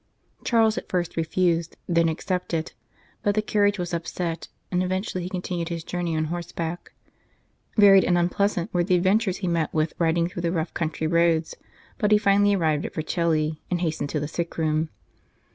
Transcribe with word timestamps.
Charles 0.43 0.79
at 0.79 0.89
first 0.89 1.15
refused, 1.15 1.77
then 1.87 2.09
accepted; 2.09 2.71
but 3.21 3.35
the 3.35 3.41
carriage 3.43 3.77
was 3.77 3.93
upset, 3.93 4.47
and 4.71 4.81
even 4.81 5.03
tually 5.03 5.21
he 5.21 5.29
continued 5.29 5.69
his 5.69 5.83
journey 5.83 6.17
on 6.17 6.23
Horseback. 6.25 6.91
Varied 7.77 8.05
and 8.05 8.17
unpleasant 8.17 8.73
were 8.73 8.83
the 8.83 8.95
adventures 8.95 9.37
he 9.37 9.47
met 9.47 9.71
with 9.71 9.93
riding 9.99 10.27
through 10.27 10.41
the 10.41 10.51
rough 10.51 10.73
country 10.73 11.05
roads, 11.05 11.53
but 11.99 12.11
he 12.11 12.17
finally 12.17 12.55
arrived 12.55 12.83
at 12.87 12.95
Vercelli, 12.95 13.61
and 13.69 13.81
hastened 13.81 14.09
to 14.09 14.19
the 14.19 14.27
sick 14.27 14.57
room. 14.57 14.89